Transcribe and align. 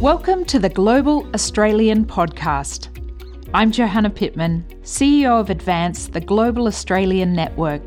Welcome 0.00 0.44
to 0.44 0.60
the 0.60 0.68
Global 0.68 1.28
Australian 1.34 2.04
Podcast. 2.06 2.86
I'm 3.52 3.72
Johanna 3.72 4.10
Pittman, 4.10 4.64
CEO 4.84 5.40
of 5.40 5.50
Advance, 5.50 6.06
the 6.06 6.20
Global 6.20 6.68
Australian 6.68 7.32
Network. 7.32 7.82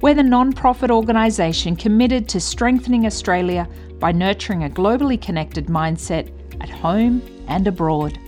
We're 0.00 0.14
the 0.14 0.24
non 0.24 0.52
profit 0.52 0.90
organisation 0.90 1.76
committed 1.76 2.28
to 2.30 2.40
strengthening 2.40 3.06
Australia 3.06 3.68
by 4.00 4.10
nurturing 4.10 4.64
a 4.64 4.68
globally 4.68 5.22
connected 5.22 5.66
mindset 5.66 6.32
at 6.60 6.68
home 6.68 7.22
and 7.46 7.68
abroad. 7.68 8.18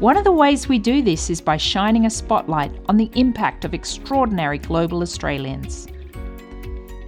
One 0.00 0.16
of 0.16 0.24
the 0.24 0.32
ways 0.32 0.68
we 0.68 0.80
do 0.80 1.02
this 1.02 1.30
is 1.30 1.40
by 1.40 1.58
shining 1.58 2.06
a 2.06 2.10
spotlight 2.10 2.72
on 2.88 2.96
the 2.96 3.12
impact 3.14 3.64
of 3.64 3.74
extraordinary 3.74 4.58
global 4.58 5.02
Australians. 5.02 5.86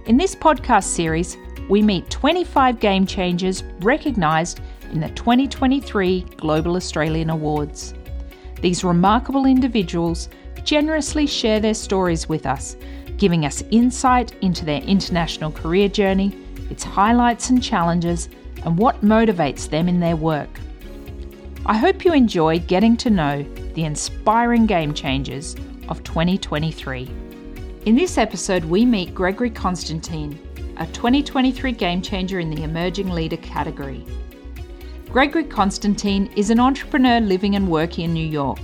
In 0.05 0.15
this 0.15 0.35
podcast 0.35 0.85
series, 0.85 1.35
we 1.69 1.81
meet 1.81 2.09
25 2.09 2.79
game 2.79 3.05
changers 3.05 3.63
recognised 3.81 4.61
in 4.91 4.99
the 4.99 5.09
2023 5.09 6.21
Global 6.37 6.75
Australian 6.75 7.29
Awards. 7.29 7.93
These 8.61 8.83
remarkable 8.83 9.45
individuals 9.45 10.29
generously 10.63 11.25
share 11.25 11.59
their 11.59 11.73
stories 11.73 12.27
with 12.27 12.45
us, 12.45 12.75
giving 13.17 13.45
us 13.45 13.63
insight 13.71 14.33
into 14.41 14.65
their 14.65 14.81
international 14.81 15.51
career 15.51 15.89
journey, 15.89 16.35
its 16.69 16.83
highlights 16.83 17.49
and 17.49 17.61
challenges, 17.61 18.29
and 18.65 18.77
what 18.77 19.01
motivates 19.01 19.69
them 19.69 19.87
in 19.87 19.99
their 19.99 20.15
work. 20.15 20.49
I 21.65 21.77
hope 21.77 22.03
you 22.05 22.13
enjoy 22.13 22.59
getting 22.59 22.97
to 22.97 23.09
know 23.09 23.43
the 23.73 23.83
inspiring 23.83 24.65
game 24.65 24.93
changers 24.93 25.55
of 25.87 26.03
2023. 26.03 27.09
In 27.85 27.95
this 27.95 28.17
episode, 28.17 28.65
we 28.65 28.85
meet 28.85 29.15
Gregory 29.15 29.49
Constantine, 29.49 30.37
a 30.77 30.85
2023 30.87 31.71
game 31.71 32.01
changer 32.01 32.39
in 32.39 32.49
the 32.49 32.63
emerging 32.63 33.09
leader 33.09 33.37
category. 33.37 34.05
Gregory 35.11 35.43
Constantine 35.43 36.29
is 36.35 36.51
an 36.51 36.59
entrepreneur 36.59 37.19
living 37.19 37.55
and 37.55 37.67
working 37.67 38.05
in 38.05 38.13
New 38.13 38.27
York. 38.27 38.59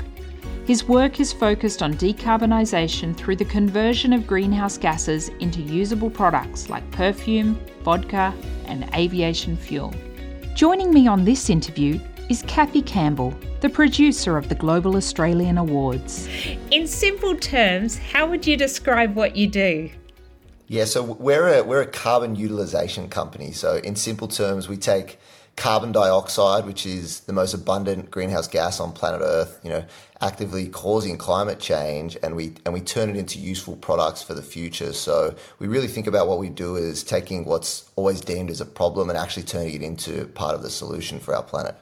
His 0.67 0.87
work 0.87 1.19
is 1.19 1.33
focused 1.33 1.81
on 1.81 1.95
decarbonisation 1.95 3.17
through 3.17 3.37
the 3.37 3.45
conversion 3.45 4.13
of 4.13 4.27
greenhouse 4.27 4.77
gases 4.77 5.29
into 5.39 5.59
usable 5.59 6.11
products 6.11 6.69
like 6.69 6.89
perfume, 6.91 7.59
vodka, 7.81 8.31
and 8.67 8.87
aviation 8.93 9.57
fuel. 9.57 9.91
Joining 10.53 10.93
me 10.93 11.07
on 11.07 11.25
this 11.25 11.49
interview 11.49 11.99
is 12.29 12.43
Kathy 12.43 12.83
Campbell, 12.83 13.33
the 13.61 13.69
producer 13.69 14.37
of 14.37 14.47
the 14.47 14.53
Global 14.53 14.97
Australian 14.97 15.57
Awards. 15.57 16.29
In 16.69 16.85
simple 16.85 17.35
terms, 17.35 17.97
how 17.97 18.29
would 18.29 18.45
you 18.45 18.55
describe 18.55 19.15
what 19.15 19.35
you 19.35 19.47
do? 19.47 19.89
Yeah, 20.67 20.85
so 20.85 21.01
we're 21.03 21.59
a 21.59 21.63
we're 21.63 21.81
a 21.81 21.87
carbon 21.87 22.35
utilization 22.35 23.09
company. 23.09 23.51
So 23.51 23.77
in 23.77 23.95
simple 23.95 24.27
terms, 24.27 24.67
we 24.67 24.77
take 24.77 25.19
carbon 25.55 25.91
dioxide, 25.91 26.65
which 26.65 26.85
is 26.85 27.21
the 27.21 27.33
most 27.33 27.53
abundant 27.53 28.11
greenhouse 28.11 28.47
gas 28.47 28.79
on 28.79 28.91
planet 28.91 29.21
Earth, 29.23 29.59
you 29.63 29.69
know, 29.69 29.85
actively 30.21 30.67
causing 30.67 31.17
climate 31.17 31.59
change, 31.59 32.17
and 32.21 32.35
we 32.35 32.53
and 32.65 32.73
we 32.73 32.81
turn 32.81 33.09
it 33.09 33.15
into 33.15 33.39
useful 33.39 33.75
products 33.77 34.21
for 34.21 34.33
the 34.33 34.41
future. 34.41 34.93
So 34.93 35.35
we 35.59 35.67
really 35.67 35.87
think 35.87 36.07
about 36.07 36.27
what 36.27 36.39
we 36.39 36.49
do 36.49 36.75
is 36.75 37.03
taking 37.03 37.45
what's 37.45 37.89
always 37.95 38.21
deemed 38.21 38.49
as 38.49 38.61
a 38.61 38.65
problem 38.65 39.09
and 39.09 39.17
actually 39.17 39.43
turning 39.43 39.75
it 39.75 39.81
into 39.81 40.25
part 40.27 40.55
of 40.55 40.61
the 40.61 40.69
solution 40.69 41.19
for 41.19 41.35
our 41.35 41.43
planet. 41.43 41.75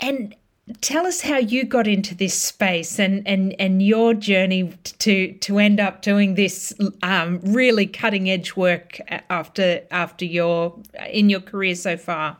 And 0.00 0.34
tell 0.80 1.06
us 1.06 1.20
how 1.20 1.36
you 1.36 1.64
got 1.64 1.86
into 1.86 2.14
this 2.14 2.34
space 2.34 2.98
and 2.98 3.26
and 3.26 3.54
and 3.58 3.82
your 3.82 4.14
journey 4.14 4.72
to 4.98 5.32
to 5.34 5.58
end 5.58 5.80
up 5.80 6.02
doing 6.02 6.34
this 6.34 6.72
um, 7.02 7.40
really 7.42 7.86
cutting 7.86 8.30
edge 8.30 8.56
work 8.56 8.98
after 9.28 9.82
after 9.90 10.24
your 10.24 10.78
in 11.10 11.28
your 11.28 11.40
career 11.40 11.74
so 11.74 11.96
far 11.96 12.38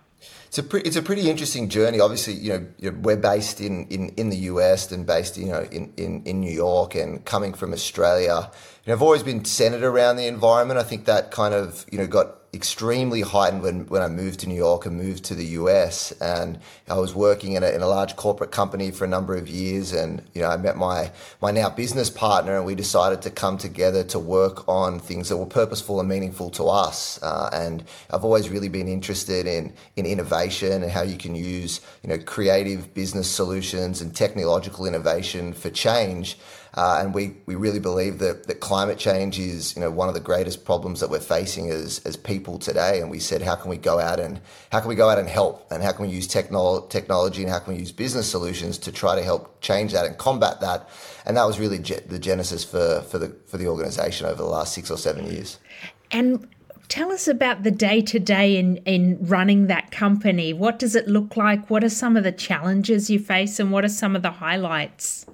it's 0.55 0.58
a 0.61 0.62
pretty, 0.62 0.86
it's 0.86 0.97
a 0.97 1.03
pretty 1.03 1.28
interesting 1.28 1.69
journey. 1.69 1.98
Obviously, 1.98 2.34
you 2.34 2.69
know, 2.81 2.92
we're 3.00 3.16
based 3.16 3.61
in, 3.61 3.89
in, 3.89 4.11
in 4.11 4.31
the 4.31 4.36
US 4.36 4.92
and 4.92 5.05
based, 5.05 5.36
you 5.36 5.47
know, 5.47 5.66
in, 5.72 5.92
in, 5.97 6.22
in 6.22 6.41
New 6.41 6.53
York 6.53 6.94
and 6.94 7.25
coming 7.25 7.53
from 7.54 7.72
Australia. 7.72 8.48
You 8.84 8.91
know, 8.91 8.94
I've 8.94 9.03
always 9.03 9.25
been 9.25 9.44
centered 9.44 9.82
around 9.82 10.15
the 10.15 10.28
environment. 10.28 10.78
I 10.78 10.84
think 10.84 11.06
that 11.06 11.32
kind 11.32 11.54
of, 11.54 11.84
you 11.91 11.98
know, 11.98 12.06
got 12.06 12.44
extremely 12.54 13.20
heightened 13.20 13.62
when, 13.62 13.87
when 13.87 14.00
I 14.00 14.09
moved 14.09 14.41
to 14.41 14.48
New 14.48 14.54
York 14.54 14.87
and 14.87 14.97
moved 14.97 15.25
to 15.25 15.34
the 15.34 15.44
US. 15.59 16.12
And 16.12 16.59
I 16.88 16.98
was 16.98 17.15
working 17.15 17.53
in 17.53 17.62
a, 17.62 17.69
in 17.69 17.82
a 17.82 17.87
large 17.87 18.16
corporate 18.16 18.53
company 18.53 18.91
for 18.91 19.04
a 19.04 19.09
number 19.09 19.37
of 19.37 19.48
years. 19.48 19.92
And, 19.92 20.22
you 20.32 20.42
know, 20.42 20.48
I 20.48 20.56
met 20.56 20.76
my, 20.76 21.10
my 21.42 21.50
now 21.50 21.69
business 21.69 22.09
partner 22.09 22.56
and 22.56 22.65
we 22.65 22.75
decided 22.75 23.20
to 23.22 23.31
come 23.31 23.59
together 23.59 24.04
to 24.04 24.19
work 24.19 24.66
on 24.69 25.00
things 25.00 25.28
that 25.28 25.37
were 25.37 25.47
purposeful 25.47 26.00
and 26.00 26.09
meaningful 26.09 26.50
to 26.50 26.65
us. 26.65 27.20
Uh, 27.22 27.50
and 27.53 27.84
I've 28.10 28.25
always 28.25 28.48
really 28.48 28.69
been 28.69 28.88
interested 28.88 29.47
in, 29.47 29.72
in 29.97 30.06
innovation 30.06 30.82
and 30.82 30.91
how 30.91 31.03
you 31.03 31.19
can 31.19 31.34
use, 31.34 31.81
you 32.03 32.09
know, 32.09 32.19
creative 32.19 32.94
business 32.94 33.28
solutions 33.28 34.00
and 34.00 34.15
technological 34.15 34.86
innovation 34.86 35.53
for 35.53 35.71
change. 35.71 36.38
Uh, 36.76 36.98
and 37.00 37.14
we, 37.14 37.36
we 37.46 37.54
really 37.54 37.78
believe 37.78 38.18
that, 38.18 38.48
that 38.48 38.58
climate 38.60 38.98
change 38.98 39.38
is 39.38 39.76
you 39.76 39.80
know 39.80 39.90
one 39.90 40.08
of 40.08 40.14
the 40.14 40.20
greatest 40.20 40.64
problems 40.64 41.00
that 41.00 41.08
we're 41.08 41.20
facing 41.20 41.70
as, 41.70 42.00
as 42.04 42.16
people 42.16 42.58
today. 42.58 43.00
And 43.00 43.10
we 43.10 43.20
said, 43.20 43.42
how 43.42 43.54
can 43.54 43.70
we 43.70 43.76
go 43.76 44.00
out 44.00 44.18
and 44.18 44.40
how 44.72 44.80
can 44.80 44.88
we 44.88 44.96
go 44.96 45.08
out 45.08 45.18
and 45.18 45.28
help? 45.28 45.70
And 45.70 45.82
how 45.82 45.92
can 45.92 46.06
we 46.06 46.12
use 46.12 46.26
technolo- 46.26 46.90
technology 46.90 47.42
and 47.42 47.50
how 47.50 47.60
can 47.60 47.74
we 47.74 47.80
use 47.80 47.92
business 47.92 48.28
solutions 48.28 48.76
to 48.78 48.92
try 48.92 49.14
to 49.14 49.22
help 49.22 49.60
change 49.60 49.92
that 49.92 50.04
and 50.04 50.18
combat 50.18 50.60
that? 50.60 50.88
And 51.26 51.36
that 51.36 51.44
was 51.44 51.60
really 51.60 51.78
ge- 51.78 52.04
the 52.08 52.18
genesis 52.18 52.64
for, 52.64 53.02
for 53.02 53.18
the 53.18 53.28
for 53.46 53.56
the 53.56 53.68
organization 53.68 54.26
over 54.26 54.42
the 54.42 54.48
last 54.48 54.74
six 54.74 54.91
or 54.91 54.98
seven 54.98 55.26
years. 55.30 55.58
And 56.10 56.48
tell 56.88 57.12
us 57.12 57.28
about 57.28 57.62
the 57.62 57.70
day 57.70 58.00
to 58.02 58.18
day 58.18 58.56
in 58.56 58.78
in 58.78 59.18
running 59.20 59.68
that 59.68 59.92
company. 59.92 60.52
What 60.52 60.80
does 60.80 60.96
it 60.96 61.06
look 61.06 61.36
like? 61.36 61.70
What 61.70 61.84
are 61.84 61.88
some 61.88 62.16
of 62.16 62.24
the 62.24 62.32
challenges 62.32 63.10
you 63.10 63.20
face, 63.20 63.60
and 63.60 63.70
what 63.70 63.84
are 63.84 63.88
some 63.88 64.16
of 64.16 64.22
the 64.22 64.32
highlights? 64.32 65.24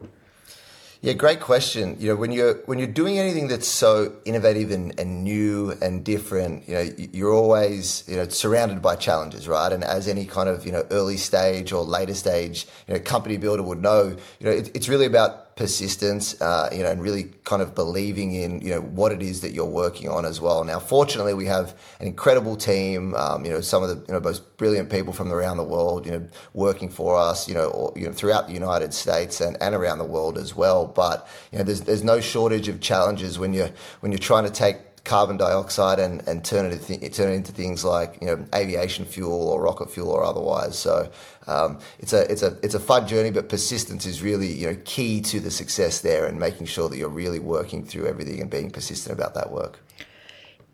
Yeah, 1.03 1.15
great 1.15 1.41
question. 1.41 1.97
You 1.99 2.09
know, 2.09 2.17
when 2.17 2.31
you're 2.31 2.57
when 2.67 2.79
you're 2.79 2.87
doing 2.87 3.19
anything 3.19 3.49
that's 3.49 3.67
so 3.67 4.13
innovative 4.27 4.71
and, 4.71 4.99
and 5.01 5.25
new 5.25 5.73
and 5.81 6.05
different, 6.05 6.69
you 6.69 6.75
know, 6.75 6.91
you're 6.99 7.33
always 7.33 8.05
you 8.07 8.17
know 8.17 8.29
surrounded 8.29 8.83
by 8.83 8.97
challenges, 8.97 9.49
right? 9.49 9.73
And 9.73 9.83
as 9.83 10.09
any 10.09 10.27
kind 10.27 10.47
of 10.47 10.67
you 10.67 10.73
know 10.73 10.87
early 10.91 11.17
stage 11.17 11.73
or 11.73 11.85
later 11.85 12.13
stage 12.13 12.67
you 12.87 12.93
know 12.93 13.01
company 13.01 13.39
builder 13.39 13.63
would 13.63 13.81
know, 13.81 14.15
you 14.41 14.47
know, 14.47 14.51
it, 14.51 14.71
it's 14.75 14.91
really 14.91 15.07
about 15.07 15.50
persistence, 15.57 16.41
uh, 16.41 16.69
you 16.73 16.83
know, 16.83 16.91
and 16.91 17.03
really 17.03 17.33
kind 17.45 17.61
of 17.61 17.75
believing 17.75 18.35
in, 18.35 18.61
you 18.61 18.71
know, 18.71 18.81
what 18.81 19.13
it 19.13 19.23
is 19.23 19.41
that 19.43 19.53
you're 19.53 19.65
working 19.65 20.09
on 20.09 20.25
as 20.25 20.41
well. 20.41 20.65
Now, 20.65 20.79
fortunately, 20.79 21.35
we 21.35 21.47
have 21.47 21.79
an 22.01 22.07
incredible 22.07 22.57
team, 22.57 23.15
um, 23.15 23.45
you 23.45 23.51
know, 23.51 23.61
some 23.61 23.83
of 23.83 23.89
the 23.89 23.97
you 24.07 24.15
know, 24.15 24.21
most 24.21 24.57
brilliant 24.57 24.91
people 24.91 25.13
from 25.13 25.33
around 25.33 25.57
the 25.59 25.65
world, 25.65 26.07
you 26.07 26.13
know, 26.13 26.29
working 26.55 26.89
for 26.89 27.17
us, 27.17 27.49
you 27.49 27.55
know, 27.55 27.69
or, 27.69 27.93
you 27.97 28.07
know, 28.07 28.13
throughout 28.13 28.47
the 28.47 28.55
United 28.55 28.95
States 28.95 29.41
and, 29.41 29.57
and 29.61 29.75
around 29.75 29.99
the 29.99 30.05
world 30.05 30.39
as 30.39 30.55
well. 30.55 30.87
But, 30.87 31.29
you 31.53 31.59
know, 31.59 31.65
there's, 31.65 31.83
there's 31.83 32.05
no 32.05 32.21
shortage 32.21 32.69
of 32.69 32.81
challenges 32.81 33.39
when 33.39 33.53
you're, 33.53 33.71
when 34.01 34.13
you're 34.13 34.19
trying 34.19 34.45
to 34.45 34.51
take 34.51 34.90
carbon 35.05 35.37
dioxide 35.37 35.99
and, 35.99 36.27
and 36.29 36.45
turn 36.45 36.71
it 36.71 36.83
th- 36.83 37.17
turn 37.17 37.33
it 37.33 37.35
into 37.35 37.53
things 37.53 37.85
like 37.85 38.19
you 38.21 38.27
know 38.27 38.45
aviation 38.55 39.05
fuel 39.05 39.49
or 39.49 39.63
rocket 39.63 39.91
fuel 39.91 40.11
or 40.11 40.25
otherwise. 40.25 40.79
So 40.79 41.11
um, 41.47 41.79
it's 41.99 42.13
a 42.13 42.31
it's 42.31 42.43
a 42.43 42.57
it's 42.63 42.75
a 42.75 42.81
fun 42.81 43.07
journey, 43.07 43.31
but 43.31 43.49
persistence 43.49 44.07
is 44.07 44.23
really 44.23 44.53
you 44.53 44.69
know 44.69 44.77
key 44.85 45.21
to 45.23 45.41
the 45.41 45.51
success 45.51 46.01
there, 46.01 46.27
and 46.27 46.39
making 46.39 46.67
sure 46.67 46.89
that 46.89 46.97
you're 46.97 47.09
really 47.09 47.41
working 47.41 47.85
through 47.85 48.07
everything 48.07 48.41
and 48.41 48.51
being 48.51 48.71
persistent 48.71 49.19
about 49.19 49.35
that 49.35 49.51
work. 49.51 49.81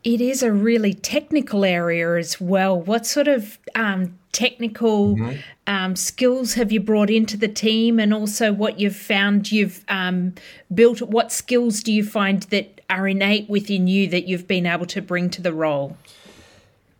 It 0.03 0.21
is 0.21 0.43
a 0.43 0.51
really 0.51 0.93
technical 0.93 1.65
area 1.65 2.17
as 2.17 2.39
well. 2.39 2.79
What 2.79 3.05
sort 3.05 3.27
of 3.27 3.57
um, 3.75 4.17
technical 4.31 5.15
mm-hmm. 5.15 5.39
um, 5.65 5.95
skills 5.95 6.53
have 6.53 6.71
you 6.71 6.79
brought 6.79 7.09
into 7.09 7.35
the 7.37 7.47
team, 7.47 7.99
and 7.99 8.13
also 8.13 8.53
what 8.53 8.79
you've 8.79 8.95
found 8.95 9.51
you've 9.51 9.83
um, 9.89 10.33
built? 10.73 11.01
What 11.01 11.31
skills 11.31 11.81
do 11.81 11.91
you 11.91 12.03
find 12.03 12.43
that 12.43 12.76
are 12.89 13.07
innate 13.07 13.49
within 13.49 13.87
you 13.87 14.07
that 14.07 14.27
you've 14.27 14.47
been 14.47 14.65
able 14.65 14.85
to 14.87 15.01
bring 15.01 15.29
to 15.31 15.41
the 15.41 15.53
role? 15.53 15.97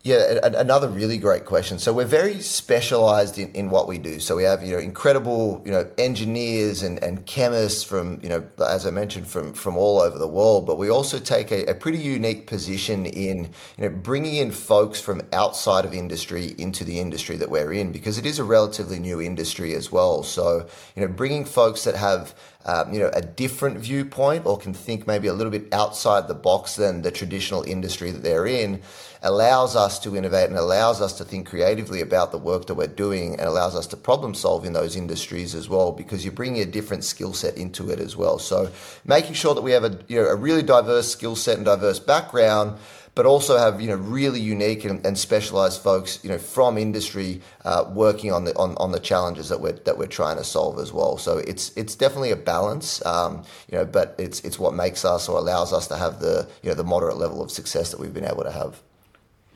Yeah, 0.04 0.38
another 0.44 0.88
really 0.88 1.18
great 1.18 1.44
question. 1.44 1.80
So 1.80 1.92
we're 1.92 2.04
very 2.04 2.40
specialized 2.40 3.36
in, 3.36 3.50
in 3.52 3.68
what 3.68 3.88
we 3.88 3.98
do. 3.98 4.20
So 4.20 4.36
we 4.36 4.44
have, 4.44 4.62
you 4.62 4.72
know, 4.72 4.78
incredible, 4.78 5.60
you 5.64 5.72
know, 5.72 5.90
engineers 5.98 6.84
and, 6.84 7.02
and 7.02 7.26
chemists 7.26 7.82
from, 7.82 8.20
you 8.22 8.28
know, 8.28 8.46
as 8.64 8.86
I 8.86 8.90
mentioned, 8.90 9.26
from, 9.26 9.52
from 9.54 9.76
all 9.76 9.98
over 10.00 10.16
the 10.16 10.28
world. 10.28 10.66
But 10.66 10.78
we 10.78 10.88
also 10.88 11.18
take 11.18 11.50
a, 11.50 11.64
a 11.66 11.74
pretty 11.74 11.98
unique 11.98 12.46
position 12.46 13.06
in, 13.06 13.50
you 13.76 13.88
know, 13.88 13.90
bringing 13.90 14.36
in 14.36 14.52
folks 14.52 15.00
from 15.00 15.20
outside 15.32 15.84
of 15.84 15.92
industry 15.92 16.54
into 16.58 16.84
the 16.84 17.00
industry 17.00 17.36
that 17.36 17.50
we're 17.50 17.72
in 17.72 17.90
because 17.90 18.18
it 18.18 18.24
is 18.24 18.38
a 18.38 18.44
relatively 18.44 19.00
new 19.00 19.20
industry 19.20 19.74
as 19.74 19.90
well. 19.90 20.22
So, 20.22 20.68
you 20.94 21.02
know, 21.02 21.08
bringing 21.08 21.44
folks 21.44 21.82
that 21.84 21.96
have 21.96 22.36
um, 22.66 22.92
you 22.92 23.00
know, 23.00 23.10
a 23.14 23.22
different 23.22 23.78
viewpoint 23.78 24.44
or 24.44 24.58
can 24.58 24.74
think 24.74 25.06
maybe 25.06 25.26
a 25.26 25.32
little 25.32 25.50
bit 25.50 25.72
outside 25.72 26.28
the 26.28 26.34
box 26.34 26.76
than 26.76 27.00
the 27.00 27.10
traditional 27.10 27.62
industry 27.62 28.10
that 28.10 28.22
they're 28.22 28.46
in 28.46 28.82
allows 29.22 29.76
us 29.76 29.98
to 30.00 30.16
innovate 30.16 30.48
and 30.48 30.58
allows 30.58 31.00
us 31.00 31.12
to 31.18 31.24
think 31.24 31.48
creatively 31.48 32.00
about 32.00 32.32
the 32.32 32.38
work 32.38 32.66
that 32.66 32.74
we're 32.74 32.86
doing 32.86 33.32
and 33.32 33.42
allows 33.42 33.74
us 33.74 33.86
to 33.88 33.96
problem 33.96 34.34
solve 34.34 34.64
in 34.64 34.72
those 34.72 34.96
industries 34.96 35.54
as 35.54 35.68
well 35.68 35.92
because 35.92 36.24
you're 36.24 36.32
bringing 36.32 36.62
a 36.62 36.66
different 36.66 37.04
skill 37.04 37.32
set 37.32 37.56
into 37.56 37.90
it 37.90 37.98
as 37.98 38.16
well. 38.16 38.38
So 38.38 38.70
making 39.04 39.34
sure 39.34 39.54
that 39.54 39.62
we 39.62 39.72
have 39.72 39.84
a, 39.84 39.98
you 40.08 40.20
know, 40.20 40.28
a 40.28 40.36
really 40.36 40.62
diverse 40.62 41.10
skill 41.10 41.36
set 41.36 41.56
and 41.56 41.64
diverse 41.64 41.98
background 41.98 42.78
but 43.18 43.26
also 43.26 43.58
have 43.58 43.80
you 43.80 43.88
know 43.88 43.96
really 43.96 44.38
unique 44.38 44.84
and, 44.84 45.04
and 45.04 45.18
specialized 45.18 45.82
folks 45.82 46.20
you 46.22 46.30
know 46.30 46.38
from 46.38 46.78
industry 46.78 47.42
uh, 47.64 47.84
working 47.92 48.30
on 48.32 48.44
the 48.44 48.56
on, 48.56 48.76
on 48.76 48.92
the 48.92 49.00
challenges 49.00 49.48
that 49.48 49.60
we're 49.60 49.72
that 49.72 49.98
we're 49.98 50.06
trying 50.06 50.36
to 50.36 50.44
solve 50.44 50.78
as 50.78 50.92
well. 50.92 51.18
So 51.18 51.38
it's 51.38 51.76
it's 51.76 51.96
definitely 51.96 52.30
a 52.30 52.36
balance, 52.36 53.04
um, 53.04 53.42
you 53.68 53.76
know, 53.76 53.84
but 53.84 54.14
it's 54.18 54.38
it's 54.42 54.60
what 54.60 54.72
makes 54.72 55.04
us 55.04 55.28
or 55.28 55.36
allows 55.36 55.72
us 55.72 55.88
to 55.88 55.96
have 55.96 56.20
the 56.20 56.48
you 56.62 56.68
know 56.68 56.76
the 56.76 56.84
moderate 56.84 57.16
level 57.16 57.42
of 57.42 57.50
success 57.50 57.90
that 57.90 57.98
we've 57.98 58.14
been 58.14 58.24
able 58.24 58.44
to 58.44 58.52
have. 58.52 58.80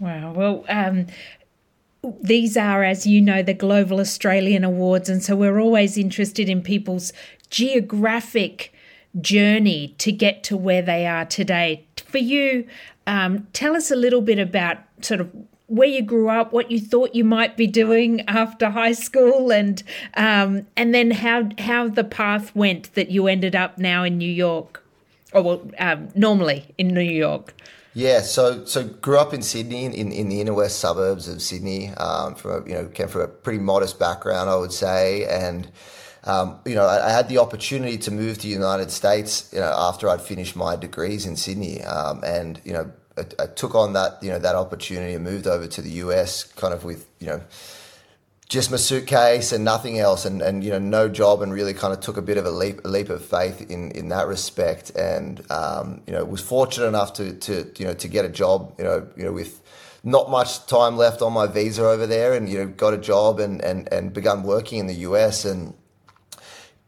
Wow. 0.03 0.33
Well, 0.33 0.65
um, 0.69 1.07
these 2.21 2.57
are, 2.57 2.83
as 2.83 3.07
you 3.07 3.21
know, 3.21 3.41
the 3.41 3.55
Global 3.55 4.01
Australian 4.01 4.65
Awards. 4.65 5.09
And 5.09 5.23
so 5.23 5.37
we're 5.37 5.61
always 5.61 5.97
interested 5.97 6.49
in 6.49 6.61
people's 6.61 7.13
geographic 7.51 8.75
journey 9.21 9.95
to 9.99 10.11
get 10.11 10.43
to 10.43 10.57
where 10.57 10.83
they 10.83 11.07
are 11.07 11.25
today. 11.25 11.87
For 12.05 12.19
you, 12.19 12.67
um, 13.07 13.47
tell 13.53 13.77
us 13.77 13.93
a 13.93 13.95
little 13.95 14.23
bit 14.23 14.41
about 14.41 14.79
sort 15.03 15.21
of 15.21 15.31
where 15.69 15.87
you 15.87 16.03
grew 16.03 16.29
up, 16.29 16.53
what 16.53 16.73
you 16.73 16.81
thought 16.81 17.15
you 17.15 17.23
might 17.23 17.57
be 17.57 17.69
doing 17.69 18.23
after 18.23 18.71
high 18.71 18.93
school, 18.93 19.53
and 19.53 19.85
um, 20.15 20.67
and 20.77 20.93
then 20.93 21.13
how 21.13 21.49
how 21.59 21.87
the 21.87 22.05
path 22.05 22.55
went 22.57 22.93
that 22.95 23.13
you 23.13 23.29
ended 23.29 23.55
up 23.55 23.79
now 23.79 24.03
in 24.03 24.19
New 24.19 24.31
York, 24.31 24.85
or 25.33 25.43
well, 25.43 25.71
um, 25.79 26.09
normally 26.17 26.75
in 26.77 26.89
New 26.89 27.01
York. 27.01 27.55
Yeah, 27.95 28.23
so 28.23 28.65
so 28.65 28.85
grew 28.85 29.19
up 29.19 29.35
in 29.35 29.43
Sydney, 29.43 29.85
in, 29.85 30.13
in 30.13 30.29
the 30.31 30.41
inner 30.41 30.55
west 30.55 30.79
suburbs 30.79 31.29
of 31.29 31.43
Sydney. 31.43 31.91
Um, 31.91 32.35
from 32.35 32.51
a, 32.51 32.69
you 32.69 32.75
know 32.75 32.87
came 32.87 33.09
from 33.09 33.23
a 33.23 33.29
pretty 33.29 33.59
modest 33.59 33.99
background, 33.99 34.49
I 34.49 34.57
would 34.57 34.73
say, 34.73 35.27
and 35.27 35.71
um, 36.25 36.59
you 36.65 36.75
know 36.75 36.87
I, 36.87 37.09
I, 37.09 37.11
had 37.11 37.29
the 37.29 37.39
opportunity 37.39 37.99
to 37.99 38.11
move 38.11 38.37
to 38.37 38.43
the 38.45 38.49
United 38.49 38.91
States 38.91 39.51
you 39.53 39.61
know, 39.61 39.75
after 39.77 40.09
I'd 40.09 40.23
finished 40.23 40.57
my 40.57 40.75
degrees 40.75 41.27
in 41.27 41.37
Sydney, 41.37 41.83
um, 41.83 42.23
and 42.25 42.59
you 42.65 42.73
know 42.73 42.91
I, 43.19 43.43
I, 43.43 43.47
took 43.47 43.75
on 43.75 43.93
that 43.93 44.23
you 44.23 44.31
know 44.31 44.39
that 44.39 44.55
opportunity 44.55 45.13
and 45.13 45.23
moved 45.23 45.47
over 45.47 45.67
to 45.67 45.83
the 45.83 45.91
US, 45.91 46.45
kind 46.45 46.73
of 46.73 46.85
with 46.85 47.07
you 47.19 47.27
know 47.27 47.43
just 48.53 48.71
my 48.71 48.77
suitcase 48.77 49.51
and 49.53 49.65
nothing 49.65 49.99
else. 49.99 50.27
And, 50.27 50.43
and 50.43 50.63
you 50.63 50.71
know 50.71 50.79
no 50.79 51.09
job 51.09 51.41
and 51.41 51.53
really 51.53 51.73
kind 51.73 51.95
of 51.95 52.01
took 52.01 52.19
a 52.19 52.23
bit 52.23 52.37
of 52.37 52.45
a 52.45 52.51
leap 52.51 52.85
a 52.85 52.89
leap 52.89 53.09
of 53.09 53.25
faith 53.25 53.71
in, 53.71 53.91
in 53.93 54.09
that 54.09 54.27
respect. 54.29 54.91
And 54.91 55.51
um, 55.51 56.03
you 56.07 56.13
know 56.13 56.25
was 56.25 56.43
fortunate 56.43 56.87
enough 56.87 57.15
to, 57.15 57.33
to 57.33 57.73
you 57.79 57.87
know 57.87 57.95
to 57.95 58.09
get 58.09 58.25
a 58.27 58.29
job 58.29 58.75
you 58.79 58.85
know 58.85 59.09
you 59.17 59.25
know 59.25 59.33
with 59.33 59.61
not 60.05 60.31
much 60.31 60.67
time 60.67 60.97
left 60.99 61.23
on 61.23 61.33
my 61.33 61.47
visa 61.47 61.83
over 61.83 62.07
there 62.07 62.35
and 62.35 62.49
you 62.49 62.59
know 62.59 62.67
got 62.67 62.93
a 62.93 62.99
job 62.99 63.41
and 63.41 63.63
and, 63.63 63.91
and 63.91 64.13
begun 64.13 64.43
working 64.43 64.79
in 64.79 64.87
the 64.87 65.01
US 65.09 65.47
and 65.47 65.73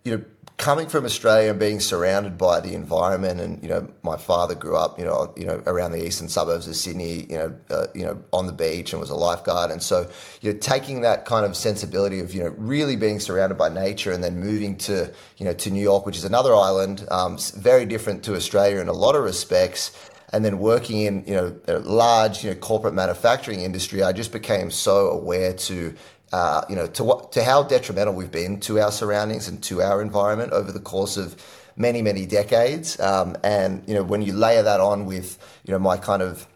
you 0.05 0.19
know 0.19 0.25
coming 0.65 0.89
from 0.89 1.05
Australia 1.05 1.51
and 1.51 1.61
being 1.61 1.79
surrounded 1.79 2.39
by 2.39 2.59
the 2.59 2.73
environment, 2.73 3.39
and 3.39 3.63
you 3.63 3.69
know, 3.69 3.87
my 4.03 4.17
father 4.17 4.55
grew 4.55 4.75
up, 4.75 4.99
you 4.99 5.05
know, 5.05 5.31
you 5.37 5.45
know, 5.45 5.63
around 5.67 5.93
the 5.93 6.03
eastern 6.03 6.27
suburbs 6.27 6.67
of 6.67 6.75
Sydney, 6.75 7.27
you 7.29 7.37
know, 7.37 7.55
uh, 7.69 7.87
you 7.95 8.03
know, 8.03 8.25
on 8.33 8.47
the 8.47 8.53
beach 8.53 8.95
and 8.95 8.99
was 8.99 9.11
a 9.11 9.15
lifeguard, 9.15 9.71
and 9.71 9.83
so 9.83 10.11
you 10.41 10.51
know, 10.51 10.59
taking 10.59 11.03
that 11.03 11.27
kind 11.27 11.45
of 11.45 11.55
sensibility 11.55 12.19
of 12.21 12.33
you 12.33 12.43
know, 12.43 12.55
really 12.57 12.97
being 12.97 13.21
surrounded 13.21 13.59
by 13.59 13.69
nature, 13.69 14.11
and 14.11 14.25
then 14.25 14.41
moving 14.41 14.75
to 14.79 15.13
you 15.37 15.45
know 15.45 15.53
to 15.53 15.71
New 15.71 15.83
York, 15.83 16.07
which 16.07 16.17
is 16.17 16.25
another 16.25 16.55
island, 16.55 17.07
um, 17.11 17.37
very 17.57 17.85
different 17.85 18.25
to 18.25 18.35
Australia 18.35 18.81
in 18.81 18.89
a 18.89 18.95
lot 18.95 19.15
of 19.15 19.23
respects. 19.23 19.91
And 20.33 20.45
then 20.45 20.59
working 20.59 21.03
in 21.03 21.25
you 21.27 21.35
know 21.35 21.61
a 21.69 21.79
large 21.81 22.43
you 22.43 22.51
know 22.51 22.57
corporate 22.57 22.95
manufacturing 22.95 23.61
industry, 23.61 24.03
I 24.03 24.13
just 24.13 24.33
became 24.33 24.71
so 24.71 25.11
aware 25.11 25.53
to 25.69 25.95
uh, 26.35 26.65
you 26.69 26.75
know, 26.75 26.89
to 26.89 27.05
what 27.05 27.31
to 27.31 27.45
how 27.45 27.63
detrimental 27.63 28.13
we've 28.13 28.33
been 28.33 28.59
to 28.59 28.81
our 28.81 28.91
surroundings 28.91 29.47
and 29.47 29.63
to 29.63 29.81
our 29.81 30.03
environment 30.03 30.53
over 30.53 30.73
the 30.73 30.81
course 30.81 31.17
of 31.17 31.41
many 31.77 32.03
many 32.03 32.27
decades. 32.27 32.99
Um, 32.99 33.37
and 33.45 33.85
you 33.87 33.95
know, 33.95 34.03
when 34.03 34.21
you 34.21 34.33
layer 34.33 34.65
that 34.65 34.81
on 34.81 35.07
with 35.07 35.39
you 35.65 35.71
know 35.71 35.79
my 35.79 35.97
kind 35.97 36.23
of 36.23 36.49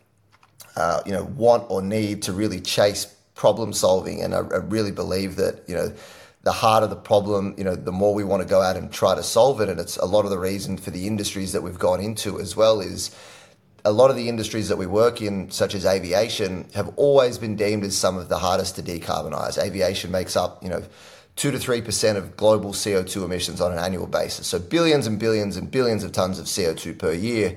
uh, 0.74 1.02
you 1.06 1.12
know 1.12 1.22
want 1.22 1.64
or 1.70 1.80
need 1.80 2.22
to 2.22 2.32
really 2.32 2.60
chase 2.60 3.06
problem 3.36 3.72
solving, 3.72 4.20
and 4.20 4.34
I, 4.34 4.38
I 4.38 4.56
really 4.56 4.90
believe 4.90 5.36
that 5.36 5.62
you 5.68 5.76
know 5.76 5.94
the 6.42 6.50
harder 6.50 6.88
the 6.88 6.96
problem, 6.96 7.54
you 7.56 7.62
know, 7.62 7.76
the 7.76 7.92
more 7.92 8.14
we 8.14 8.24
want 8.24 8.42
to 8.42 8.48
go 8.48 8.60
out 8.60 8.76
and 8.76 8.90
try 8.90 9.14
to 9.14 9.22
solve 9.22 9.60
it. 9.60 9.68
And 9.68 9.78
it's 9.78 9.96
a 9.98 10.06
lot 10.06 10.24
of 10.24 10.30
the 10.30 10.38
reason 10.38 10.76
for 10.76 10.90
the 10.90 11.06
industries 11.06 11.52
that 11.52 11.62
we've 11.62 11.78
gone 11.78 12.00
into 12.00 12.40
as 12.40 12.56
well 12.56 12.80
is 12.80 13.14
a 13.84 13.92
lot 13.92 14.10
of 14.10 14.16
the 14.16 14.28
industries 14.28 14.68
that 14.68 14.76
we 14.76 14.86
work 14.86 15.22
in, 15.22 15.50
such 15.50 15.74
as 15.74 15.86
aviation, 15.86 16.66
have 16.74 16.92
always 16.96 17.38
been 17.38 17.56
deemed 17.56 17.84
as 17.84 17.96
some 17.96 18.18
of 18.18 18.28
the 18.28 18.38
hardest 18.38 18.76
to 18.76 18.82
decarbonize. 18.82 19.62
Aviation 19.62 20.10
makes 20.10 20.36
up, 20.36 20.62
you 20.62 20.68
know, 20.68 20.82
two 21.36 21.50
to 21.50 21.58
three 21.58 21.80
percent 21.80 22.18
of 22.18 22.36
global 22.36 22.72
CO2 22.72 23.24
emissions 23.24 23.60
on 23.60 23.72
an 23.72 23.78
annual 23.78 24.06
basis. 24.06 24.46
So 24.46 24.58
billions 24.58 25.06
and 25.06 25.18
billions 25.18 25.56
and 25.56 25.70
billions 25.70 26.02
of 26.04 26.12
tons 26.12 26.38
of 26.38 26.46
CO2 26.46 26.98
per 26.98 27.12
year. 27.12 27.56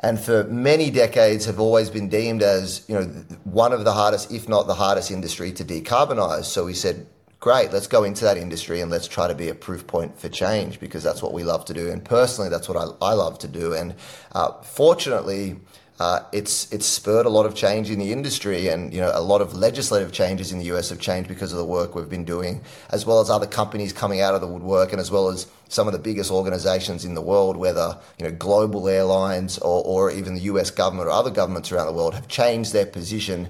And 0.00 0.18
for 0.18 0.44
many 0.44 0.90
decades 0.90 1.44
have 1.46 1.58
always 1.58 1.90
been 1.90 2.08
deemed 2.08 2.42
as, 2.42 2.84
you 2.88 2.94
know, 2.94 3.02
one 3.44 3.72
of 3.72 3.84
the 3.84 3.92
hardest, 3.92 4.30
if 4.30 4.48
not 4.48 4.68
the 4.68 4.74
hardest 4.74 5.10
industry 5.10 5.52
to 5.52 5.64
decarbonize. 5.64 6.44
So 6.44 6.64
we 6.64 6.74
said, 6.74 7.06
great, 7.40 7.72
let's 7.72 7.86
go 7.86 8.04
into 8.04 8.24
that 8.24 8.36
industry 8.36 8.80
and 8.80 8.90
let's 8.90 9.08
try 9.08 9.28
to 9.28 9.34
be 9.34 9.48
a 9.48 9.54
proof 9.54 9.86
point 9.86 10.18
for 10.18 10.28
change 10.28 10.80
because 10.80 11.02
that's 11.02 11.22
what 11.22 11.32
we 11.32 11.44
love 11.44 11.64
to 11.66 11.74
do. 11.74 11.90
And 11.90 12.04
personally, 12.04 12.50
that's 12.50 12.68
what 12.68 12.76
I, 12.76 13.06
I 13.06 13.12
love 13.14 13.38
to 13.40 13.48
do. 13.48 13.74
And 13.74 13.94
uh, 14.32 14.52
fortunately, 14.62 15.56
uh, 16.00 16.20
it's 16.30 16.72
it's 16.72 16.86
spurred 16.86 17.26
a 17.26 17.28
lot 17.28 17.44
of 17.44 17.56
change 17.56 17.90
in 17.90 17.98
the 17.98 18.12
industry, 18.12 18.68
and 18.68 18.94
you 18.94 19.00
know 19.00 19.10
a 19.12 19.20
lot 19.20 19.40
of 19.40 19.54
legislative 19.54 20.12
changes 20.12 20.52
in 20.52 20.60
the 20.60 20.66
US 20.66 20.90
have 20.90 21.00
changed 21.00 21.28
because 21.28 21.50
of 21.50 21.58
the 21.58 21.64
work 21.64 21.96
we've 21.96 22.08
been 22.08 22.24
doing, 22.24 22.60
as 22.90 23.04
well 23.04 23.20
as 23.20 23.28
other 23.28 23.48
companies 23.48 23.92
coming 23.92 24.20
out 24.20 24.32
of 24.32 24.40
the 24.40 24.46
woodwork, 24.46 24.92
and 24.92 25.00
as 25.00 25.10
well 25.10 25.28
as 25.28 25.48
some 25.68 25.88
of 25.88 25.92
the 25.92 25.98
biggest 25.98 26.30
organizations 26.30 27.04
in 27.04 27.14
the 27.14 27.20
world, 27.20 27.56
whether 27.56 27.98
you 28.16 28.24
know 28.24 28.30
global 28.30 28.88
airlines 28.88 29.58
or, 29.58 29.82
or 29.84 30.10
even 30.12 30.34
the 30.34 30.42
US 30.42 30.70
government 30.70 31.08
or 31.08 31.10
other 31.10 31.30
governments 31.30 31.72
around 31.72 31.86
the 31.86 31.92
world, 31.92 32.14
have 32.14 32.28
changed 32.28 32.72
their 32.72 32.86
position 32.86 33.48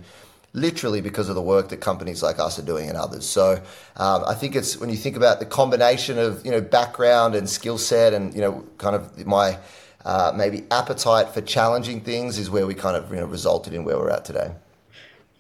literally 0.53 1.01
because 1.01 1.29
of 1.29 1.35
the 1.35 1.43
work 1.43 1.69
that 1.69 1.79
companies 1.81 2.23
like 2.23 2.39
us 2.39 2.59
are 2.59 2.63
doing 2.63 2.89
and 2.89 2.97
others. 2.97 3.27
So 3.27 3.61
um, 3.97 4.25
I 4.27 4.35
think 4.35 4.57
it's 4.57 4.79
when 4.79 4.91
you 4.91 4.97
think 4.97 5.17
about 5.17 5.41
the 5.41 5.47
combination 5.47 6.19
of 6.19 6.45
you 6.45 6.51
know 6.51 6.61
background 6.61 7.35
and 7.35 7.49
skill 7.49 7.79
set 7.79 8.15
and 8.15 8.35
you 8.35 8.41
know 8.41 8.65
kind 8.79 8.97
of 8.97 9.27
my 9.27 9.59
uh, 10.05 10.33
maybe 10.35 10.65
appetite 10.71 11.29
for 11.31 11.41
challenging 11.41 12.01
things 12.01 12.39
is 12.39 12.51
where 12.51 12.67
we 12.67 12.75
kind 12.75 12.97
of 12.97 13.11
you 13.11 13.21
know 13.21 13.27
resulted 13.27 13.75
in 13.75 13.85
where 13.85 13.99
we're 13.99 14.11
at 14.11 14.25
today. 14.25 14.53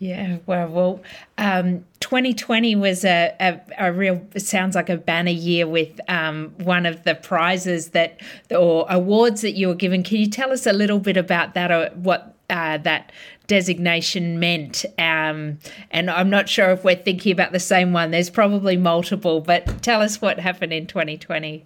Yeah, 0.00 0.36
well, 0.46 0.68
well, 0.68 1.00
um, 1.38 1.84
2020 1.98 2.76
was 2.76 3.04
a, 3.04 3.34
a, 3.40 3.88
a, 3.88 3.92
real, 3.92 4.24
sounds 4.36 4.76
like 4.76 4.88
a 4.88 4.96
banner 4.96 5.32
year 5.32 5.66
with 5.66 6.00
um, 6.06 6.54
one 6.58 6.86
of 6.86 7.02
the 7.02 7.16
prizes 7.16 7.88
that, 7.88 8.20
or 8.52 8.86
awards 8.88 9.40
that 9.40 9.56
you 9.56 9.66
were 9.66 9.74
given. 9.74 10.04
Can 10.04 10.18
you 10.18 10.28
tell 10.28 10.52
us 10.52 10.66
a 10.66 10.72
little 10.72 11.00
bit 11.00 11.16
about 11.16 11.54
that 11.54 11.72
or 11.72 11.90
what 11.96 12.37
uh, 12.50 12.78
that 12.78 13.12
designation 13.46 14.38
meant. 14.38 14.84
Um, 14.98 15.58
and 15.90 16.10
I'm 16.10 16.30
not 16.30 16.48
sure 16.48 16.70
if 16.70 16.84
we're 16.84 16.96
thinking 16.96 17.32
about 17.32 17.52
the 17.52 17.60
same 17.60 17.92
one. 17.92 18.10
There's 18.10 18.30
probably 18.30 18.76
multiple, 18.76 19.40
but 19.40 19.82
tell 19.82 20.02
us 20.02 20.20
what 20.20 20.38
happened 20.38 20.72
in 20.72 20.86
2020. 20.86 21.64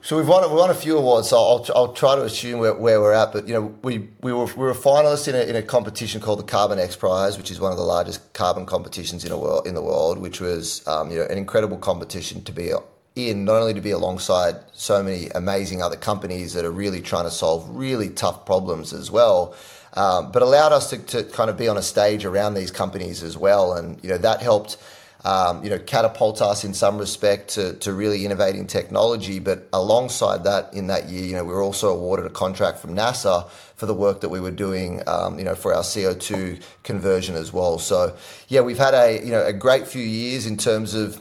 So 0.00 0.16
we've 0.18 0.28
won, 0.28 0.48
we 0.50 0.56
won 0.56 0.70
a 0.70 0.74
few 0.74 0.98
awards, 0.98 1.30
so 1.30 1.38
I'll, 1.38 1.66
I'll 1.74 1.92
try 1.92 2.14
to 2.14 2.22
assume 2.22 2.60
where, 2.60 2.74
where 2.74 3.00
we're 3.00 3.12
at. 3.12 3.32
But 3.32 3.48
you 3.48 3.54
know, 3.54 3.74
we, 3.82 4.10
we 4.20 4.32
were 4.32 4.44
we 4.44 4.52
were 4.54 4.70
a 4.70 4.74
finalist 4.74 5.28
in 5.28 5.34
a, 5.34 5.40
in 5.40 5.56
a 5.56 5.62
competition 5.62 6.20
called 6.20 6.40
the 6.40 6.44
Carbon 6.44 6.78
X 6.78 6.94
Prize, 6.94 7.38
which 7.38 7.50
is 7.50 7.58
one 7.58 7.72
of 7.72 7.78
the 7.78 7.84
largest 7.84 8.32
carbon 8.34 8.66
competitions 8.66 9.24
in 9.24 9.32
a 9.32 9.38
world 9.38 9.66
in 9.66 9.74
the 9.74 9.82
world, 9.82 10.18
which 10.18 10.40
was 10.40 10.86
um, 10.86 11.10
you 11.10 11.18
know 11.18 11.24
an 11.24 11.38
incredible 11.38 11.78
competition 11.78 12.42
to 12.44 12.52
be 12.52 12.70
in, 13.16 13.44
not 13.44 13.60
only 13.62 13.74
to 13.74 13.80
be 13.80 13.92
alongside 13.92 14.56
so 14.72 15.02
many 15.02 15.28
amazing 15.34 15.82
other 15.82 15.96
companies 15.96 16.52
that 16.52 16.64
are 16.64 16.72
really 16.72 17.00
trying 17.00 17.24
to 17.24 17.30
solve 17.30 17.68
really 17.70 18.10
tough 18.10 18.44
problems 18.44 18.92
as 18.92 19.10
well, 19.10 19.54
um, 19.94 20.32
but 20.32 20.42
allowed 20.42 20.72
us 20.72 20.90
to, 20.90 20.98
to 20.98 21.24
kind 21.24 21.50
of 21.50 21.56
be 21.56 21.68
on 21.68 21.76
a 21.76 21.82
stage 21.82 22.24
around 22.24 22.54
these 22.54 22.70
companies 22.70 23.22
as 23.22 23.36
well. 23.36 23.74
And, 23.74 24.02
you 24.02 24.10
know, 24.10 24.18
that 24.18 24.42
helped, 24.42 24.76
um, 25.24 25.62
you 25.62 25.70
know, 25.70 25.78
catapult 25.78 26.42
us 26.42 26.64
in 26.64 26.74
some 26.74 26.98
respect 26.98 27.48
to, 27.50 27.74
to 27.74 27.92
really 27.92 28.24
innovating 28.24 28.66
technology. 28.66 29.38
But 29.38 29.68
alongside 29.72 30.44
that, 30.44 30.74
in 30.74 30.88
that 30.88 31.08
year, 31.08 31.24
you 31.24 31.34
know, 31.34 31.44
we 31.44 31.54
were 31.54 31.62
also 31.62 31.90
awarded 31.90 32.26
a 32.26 32.30
contract 32.30 32.78
from 32.78 32.94
NASA 32.94 33.48
for 33.76 33.86
the 33.86 33.94
work 33.94 34.20
that 34.20 34.28
we 34.28 34.40
were 34.40 34.50
doing, 34.50 35.02
um, 35.06 35.38
you 35.38 35.44
know, 35.44 35.54
for 35.54 35.72
our 35.72 35.82
CO2 35.82 36.60
conversion 36.82 37.36
as 37.36 37.52
well. 37.52 37.78
So, 37.78 38.16
yeah, 38.48 38.60
we've 38.60 38.78
had 38.78 38.94
a, 38.94 39.24
you 39.24 39.30
know, 39.30 39.44
a 39.44 39.52
great 39.52 39.86
few 39.86 40.02
years 40.02 40.46
in 40.46 40.56
terms 40.56 40.94
of 40.94 41.20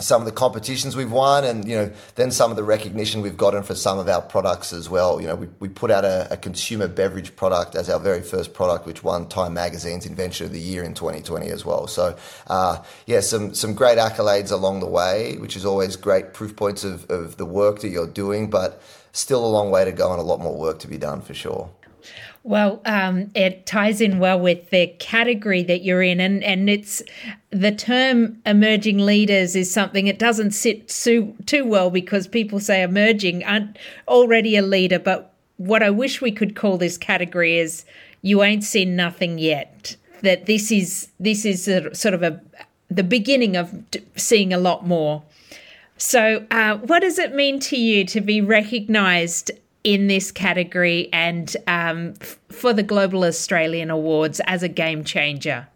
some 0.00 0.22
of 0.22 0.26
the 0.26 0.32
competitions 0.32 0.96
we've 0.96 1.12
won 1.12 1.44
and 1.44 1.68
you 1.68 1.76
know 1.76 1.90
then 2.14 2.30
some 2.30 2.50
of 2.50 2.56
the 2.56 2.64
recognition 2.64 3.20
we've 3.20 3.36
gotten 3.36 3.62
for 3.62 3.74
some 3.74 3.98
of 3.98 4.08
our 4.08 4.22
products 4.22 4.72
as 4.72 4.88
well. 4.88 5.20
You 5.20 5.28
know 5.28 5.36
we, 5.36 5.48
we 5.60 5.68
put 5.68 5.90
out 5.90 6.04
a, 6.04 6.26
a 6.32 6.36
consumer 6.36 6.88
beverage 6.88 7.36
product 7.36 7.74
as 7.74 7.88
our 7.88 8.00
very 8.00 8.22
first 8.22 8.54
product 8.54 8.86
which 8.86 9.04
won 9.04 9.28
time 9.28 9.54
magazine's 9.54 10.06
invention 10.06 10.46
of 10.46 10.52
the 10.52 10.60
year 10.60 10.82
in 10.82 10.94
2020 10.94 11.48
as 11.48 11.64
well. 11.64 11.86
So 11.86 12.16
uh, 12.48 12.82
yeah 13.06 13.20
some 13.20 13.54
some 13.54 13.74
great 13.74 13.98
accolades 13.98 14.50
along 14.50 14.80
the 14.80 14.86
way 14.86 15.36
which 15.36 15.56
is 15.56 15.64
always 15.64 15.96
great 15.96 16.32
proof 16.34 16.56
points 16.56 16.84
of, 16.84 17.08
of 17.10 17.36
the 17.36 17.46
work 17.46 17.80
that 17.80 17.88
you're 17.88 18.06
doing 18.06 18.50
but 18.50 18.82
still 19.12 19.44
a 19.44 19.48
long 19.48 19.70
way 19.70 19.84
to 19.84 19.92
go 19.92 20.10
and 20.12 20.20
a 20.20 20.24
lot 20.24 20.40
more 20.40 20.56
work 20.56 20.78
to 20.78 20.88
be 20.88 20.98
done 20.98 21.20
for 21.20 21.34
sure 21.34 21.70
well, 22.42 22.80
um, 22.84 23.30
it 23.34 23.66
ties 23.66 24.00
in 24.00 24.18
well 24.18 24.40
with 24.40 24.70
the 24.70 24.88
category 24.98 25.62
that 25.64 25.82
you're 25.82 26.02
in, 26.02 26.20
and 26.20 26.42
and 26.42 26.70
it's 26.70 27.02
the 27.50 27.72
term 27.72 28.40
emerging 28.46 28.98
leaders 28.98 29.56
is 29.56 29.72
something 29.72 30.06
it 30.06 30.18
doesn't 30.18 30.52
sit 30.52 30.88
too 30.88 31.34
too 31.46 31.64
well 31.64 31.90
because 31.90 32.26
people 32.26 32.60
say 32.60 32.82
emerging 32.82 33.44
aren't 33.44 33.78
already 34.08 34.56
a 34.56 34.62
leader, 34.62 34.98
but 34.98 35.32
what 35.56 35.82
I 35.82 35.90
wish 35.90 36.22
we 36.22 36.32
could 36.32 36.56
call 36.56 36.78
this 36.78 36.96
category 36.96 37.58
is 37.58 37.84
you 38.22 38.42
ain't 38.42 38.64
seen 38.64 38.96
nothing 38.96 39.38
yet. 39.38 39.96
That 40.22 40.46
this 40.46 40.70
is 40.70 41.08
this 41.18 41.44
is 41.44 41.68
a, 41.68 41.94
sort 41.94 42.14
of 42.14 42.22
a 42.22 42.40
the 42.90 43.04
beginning 43.04 43.56
of 43.56 43.72
seeing 44.16 44.52
a 44.52 44.58
lot 44.58 44.86
more. 44.86 45.22
So, 45.96 46.46
uh, 46.50 46.76
what 46.78 47.00
does 47.00 47.18
it 47.18 47.34
mean 47.34 47.60
to 47.60 47.76
you 47.76 48.04
to 48.06 48.20
be 48.20 48.40
recognised 48.40 49.50
in 49.84 50.06
this 50.06 50.30
category 50.30 51.08
and 51.12 51.56
um, 51.66 52.14
f- 52.20 52.38
for 52.50 52.72
the 52.72 52.82
Global 52.82 53.24
Australian 53.24 53.90
Awards 53.90 54.40
as 54.46 54.62
a 54.62 54.68
game 54.68 55.04
changer? 55.04 55.68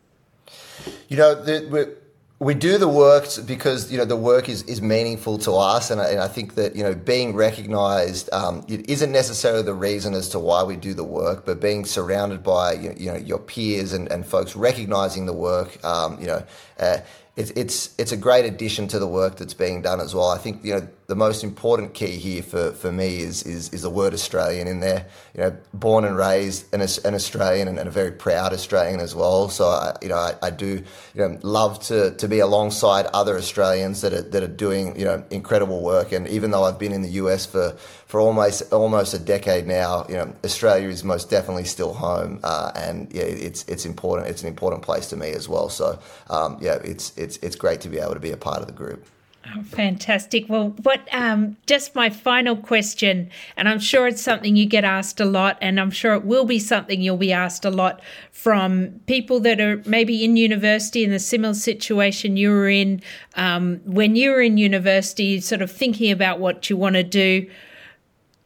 You 1.08 1.16
know, 1.16 1.34
the, 1.34 1.96
we 2.44 2.52
do 2.52 2.76
the 2.76 2.88
work 2.88 3.26
because 3.46 3.90
you 3.90 3.96
know 3.96 4.04
the 4.04 4.16
work 4.16 4.48
is, 4.48 4.62
is 4.64 4.82
meaningful 4.82 5.38
to 5.38 5.52
us, 5.52 5.90
and 5.90 6.00
I, 6.00 6.08
and 6.10 6.20
I 6.20 6.28
think 6.28 6.56
that 6.56 6.76
you 6.76 6.82
know 6.82 6.94
being 6.94 7.34
recognised 7.34 8.28
um, 8.32 8.64
it 8.68 8.88
isn't 8.90 9.12
necessarily 9.12 9.62
the 9.62 9.74
reason 9.74 10.14
as 10.14 10.28
to 10.30 10.38
why 10.38 10.62
we 10.62 10.76
do 10.76 10.94
the 10.94 11.04
work, 11.04 11.46
but 11.46 11.60
being 11.60 11.84
surrounded 11.84 12.42
by 12.42 12.72
you 12.72 13.06
know 13.06 13.16
your 13.16 13.38
peers 13.38 13.92
and, 13.92 14.10
and 14.10 14.26
folks 14.26 14.56
recognising 14.56 15.26
the 15.26 15.32
work, 15.32 15.82
um, 15.84 16.20
you 16.20 16.26
know. 16.26 16.44
Uh, 16.78 16.98
it's 17.36 17.50
it's 17.52 17.94
it's 17.98 18.12
a 18.12 18.16
great 18.16 18.44
addition 18.44 18.86
to 18.86 19.00
the 19.00 19.08
work 19.08 19.36
that's 19.36 19.54
being 19.54 19.82
done 19.82 20.00
as 20.00 20.14
well. 20.14 20.28
I 20.28 20.38
think 20.38 20.64
you 20.64 20.74
know 20.74 20.88
the 21.06 21.14
most 21.14 21.44
important 21.44 21.94
key 21.94 22.16
here 22.16 22.42
for, 22.42 22.72
for 22.72 22.90
me 22.90 23.18
is, 23.20 23.42
is 23.42 23.72
is 23.72 23.82
the 23.82 23.90
word 23.90 24.14
Australian 24.14 24.66
in 24.66 24.80
there. 24.80 25.06
You 25.34 25.40
know, 25.42 25.56
born 25.74 26.04
and 26.04 26.16
raised 26.16 26.72
an, 26.72 26.80
an 26.80 27.14
Australian 27.14 27.68
and, 27.68 27.78
and 27.78 27.88
a 27.88 27.90
very 27.90 28.12
proud 28.12 28.52
Australian 28.52 29.00
as 29.00 29.14
well. 29.14 29.48
So 29.48 29.66
I, 29.66 29.96
you 30.00 30.08
know 30.08 30.16
I, 30.16 30.34
I 30.42 30.50
do 30.50 30.82
you 31.14 31.20
know 31.20 31.38
love 31.42 31.80
to, 31.84 32.14
to 32.16 32.28
be 32.28 32.38
alongside 32.38 33.06
other 33.06 33.36
Australians 33.36 34.00
that 34.00 34.12
are 34.12 34.22
that 34.22 34.42
are 34.42 34.48
doing 34.48 34.98
you 34.98 35.04
know 35.04 35.24
incredible 35.30 35.82
work. 35.82 36.12
And 36.12 36.26
even 36.28 36.50
though 36.50 36.64
I've 36.64 36.78
been 36.78 36.92
in 36.92 37.02
the 37.02 37.10
US 37.10 37.44
for 37.44 37.76
for 38.06 38.20
almost 38.20 38.72
almost 38.72 39.12
a 39.12 39.18
decade 39.18 39.66
now, 39.66 40.06
you 40.08 40.14
know, 40.14 40.32
Australia 40.44 40.88
is 40.88 41.04
most 41.04 41.30
definitely 41.30 41.64
still 41.64 41.92
home, 41.92 42.40
uh, 42.44 42.70
and 42.76 43.12
yeah, 43.12 43.22
it's 43.22 43.64
it's 43.64 43.84
important. 43.84 44.28
It's 44.28 44.42
an 44.42 44.48
important 44.48 44.82
place 44.82 45.08
to 45.10 45.16
me 45.16 45.32
as 45.32 45.48
well. 45.48 45.68
So 45.68 45.98
um, 46.30 46.58
yeah, 46.60 46.78
it's 46.84 47.12
it's 47.18 47.36
it's 47.38 47.56
great 47.56 47.80
to 47.82 47.88
be 47.88 47.98
able 47.98 48.14
to 48.14 48.20
be 48.20 48.30
a 48.30 48.36
part 48.36 48.60
of 48.60 48.68
the 48.68 48.72
group. 48.72 49.04
Oh, 49.46 49.62
fantastic. 49.62 50.48
Well, 50.48 50.70
what 50.82 51.06
um, 51.12 51.56
just 51.66 51.94
my 51.94 52.08
final 52.08 52.56
question, 52.56 53.30
and 53.56 53.68
I'm 53.68 53.78
sure 53.78 54.06
it's 54.06 54.22
something 54.22 54.56
you 54.56 54.64
get 54.64 54.84
asked 54.84 55.20
a 55.20 55.26
lot, 55.26 55.58
and 55.60 55.78
I'm 55.78 55.90
sure 55.90 56.14
it 56.14 56.24
will 56.24 56.46
be 56.46 56.58
something 56.58 57.02
you'll 57.02 57.18
be 57.18 57.32
asked 57.32 57.64
a 57.64 57.70
lot 57.70 58.00
from 58.32 59.00
people 59.06 59.40
that 59.40 59.60
are 59.60 59.82
maybe 59.84 60.24
in 60.24 60.36
university 60.36 61.04
in 61.04 61.10
the 61.10 61.18
similar 61.18 61.54
situation 61.54 62.38
you 62.38 62.50
were 62.50 62.68
in 62.68 63.02
um, 63.36 63.80
when 63.84 64.16
you 64.16 64.30
were 64.30 64.40
in 64.40 64.56
university, 64.56 65.40
sort 65.40 65.60
of 65.60 65.70
thinking 65.70 66.10
about 66.10 66.40
what 66.40 66.70
you 66.70 66.76
want 66.76 66.94
to 66.94 67.02
do 67.02 67.46